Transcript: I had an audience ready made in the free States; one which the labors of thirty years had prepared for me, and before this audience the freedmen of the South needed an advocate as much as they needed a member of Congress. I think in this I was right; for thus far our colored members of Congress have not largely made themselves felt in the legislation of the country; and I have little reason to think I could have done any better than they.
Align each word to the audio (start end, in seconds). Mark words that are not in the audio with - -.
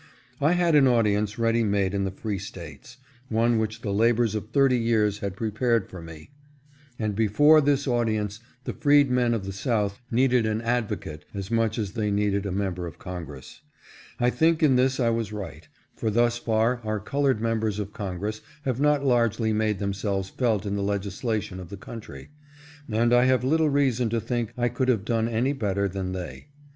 I 0.41 0.53
had 0.53 0.73
an 0.73 0.87
audience 0.87 1.37
ready 1.37 1.63
made 1.63 1.93
in 1.93 2.05
the 2.05 2.09
free 2.09 2.39
States; 2.39 2.97
one 3.29 3.59
which 3.59 3.81
the 3.81 3.93
labors 3.93 4.33
of 4.33 4.49
thirty 4.49 4.79
years 4.79 5.19
had 5.19 5.35
prepared 5.35 5.87
for 5.87 6.01
me, 6.01 6.31
and 6.97 7.15
before 7.15 7.61
this 7.61 7.85
audience 7.87 8.39
the 8.63 8.73
freedmen 8.73 9.35
of 9.35 9.45
the 9.45 9.53
South 9.53 10.01
needed 10.09 10.47
an 10.47 10.59
advocate 10.63 11.25
as 11.35 11.51
much 11.51 11.77
as 11.77 11.91
they 11.91 12.09
needed 12.09 12.47
a 12.47 12.51
member 12.51 12.87
of 12.87 12.97
Congress. 12.97 13.61
I 14.19 14.31
think 14.31 14.63
in 14.63 14.75
this 14.75 14.99
I 14.99 15.11
was 15.11 15.31
right; 15.31 15.67
for 15.95 16.09
thus 16.09 16.39
far 16.39 16.81
our 16.83 16.99
colored 16.99 17.39
members 17.39 17.77
of 17.77 17.93
Congress 17.93 18.41
have 18.65 18.79
not 18.81 19.05
largely 19.05 19.53
made 19.53 19.77
themselves 19.77 20.29
felt 20.29 20.65
in 20.65 20.73
the 20.75 20.81
legislation 20.81 21.59
of 21.59 21.69
the 21.69 21.77
country; 21.77 22.29
and 22.91 23.13
I 23.13 23.25
have 23.25 23.43
little 23.43 23.69
reason 23.69 24.09
to 24.09 24.19
think 24.19 24.51
I 24.57 24.67
could 24.67 24.87
have 24.87 25.05
done 25.05 25.27
any 25.29 25.53
better 25.53 25.87
than 25.87 26.11
they. 26.13 26.47